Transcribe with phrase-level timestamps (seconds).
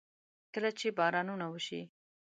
[0.53, 1.81] کله چې بارانونه وشي.